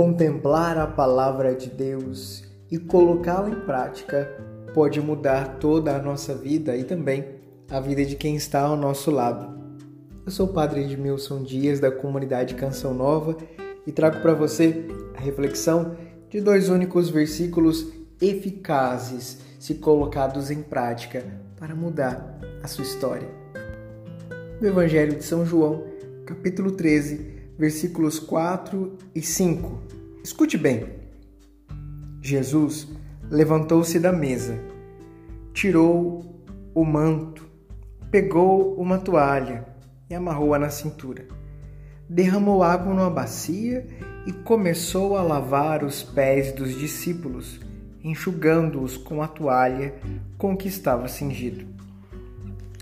[0.00, 4.34] Contemplar a palavra de Deus e colocá-la em prática
[4.72, 7.22] pode mudar toda a nossa vida e também
[7.70, 9.60] a vida de quem está ao nosso lado.
[10.24, 13.36] Eu sou o Padre Edmilson Dias da comunidade Canção Nova
[13.86, 14.86] e trago para você
[15.18, 15.94] a reflexão
[16.30, 21.26] de dois únicos versículos eficazes se colocados em prática
[21.58, 23.28] para mudar a sua história.
[24.62, 25.84] No Evangelho de São João,
[26.24, 29.82] capítulo 13, versículos 4 e 5.
[30.24, 30.86] Escute bem.
[32.22, 32.88] Jesus
[33.30, 34.58] levantou-se da mesa,
[35.52, 36.42] tirou
[36.74, 37.46] o manto,
[38.10, 39.66] pegou uma toalha
[40.08, 41.28] e amarrou-a na cintura.
[42.08, 43.86] Derramou água numa bacia
[44.26, 47.60] e começou a lavar os pés dos discípulos,
[48.02, 49.94] enxugando-os com a toalha
[50.38, 51.66] com que estava cingido.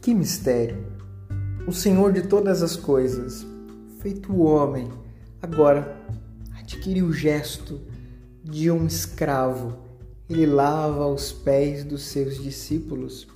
[0.00, 0.86] Que mistério!
[1.66, 3.44] O Senhor de todas as coisas
[4.00, 4.88] feito homem,
[5.42, 5.94] agora
[6.58, 7.78] adquire o gesto
[8.42, 9.76] de um escravo.
[10.28, 13.28] Ele lava os pés dos seus discípulos.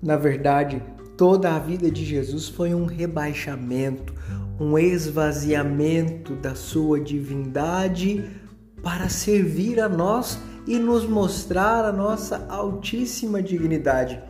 [0.00, 0.80] Na verdade,
[1.16, 4.14] toda a vida de Jesus foi um rebaixamento,
[4.60, 8.30] um esvaziamento da sua divindade
[8.80, 14.22] para servir a nós e nos mostrar a nossa altíssima dignidade.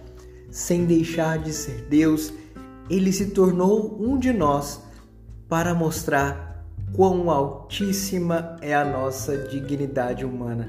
[0.51, 2.33] Sem deixar de ser Deus,
[2.89, 4.88] ele se tornou um de nós
[5.49, 10.69] para mostrar quão altíssima é a nossa dignidade humana.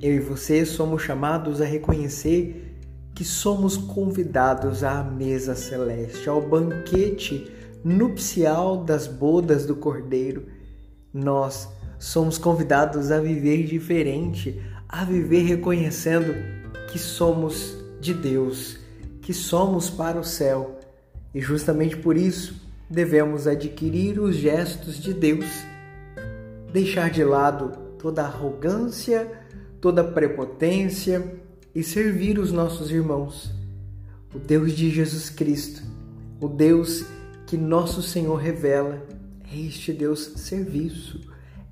[0.00, 2.76] Eu e você somos chamados a reconhecer
[3.14, 7.50] que somos convidados à mesa celeste, ao banquete
[7.84, 10.46] nupcial das bodas do Cordeiro.
[11.12, 16.34] Nós somos convidados a viver diferente, a viver reconhecendo
[16.90, 18.78] que somos de Deus,
[19.20, 20.78] que somos para o céu.
[21.34, 22.60] E justamente por isso,
[22.92, 25.46] devemos adquirir os gestos de Deus,
[26.70, 29.32] deixar de lado toda arrogância,
[29.80, 31.40] toda prepotência
[31.74, 33.50] e servir os nossos irmãos.
[34.34, 35.82] O Deus de Jesus Cristo,
[36.38, 37.04] o Deus
[37.46, 39.02] que nosso Senhor revela,
[39.50, 41.20] é este Deus serviço,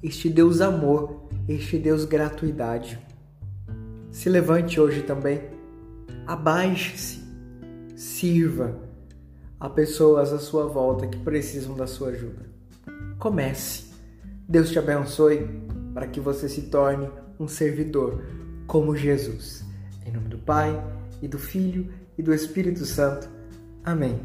[0.02, 2.98] este Deus amor, este Deus gratuidade.
[4.10, 5.42] Se levante hoje também,
[6.26, 7.20] abaixe-se,
[7.94, 8.89] sirva
[9.60, 12.46] Há pessoas à sua volta que precisam da sua ajuda.
[13.18, 13.90] Comece.
[14.48, 15.46] Deus te abençoe
[15.94, 18.24] para que você se torne um servidor
[18.66, 19.62] como Jesus.
[20.06, 20.82] Em nome do Pai,
[21.22, 23.28] e do Filho e do Espírito Santo.
[23.84, 24.20] Amém.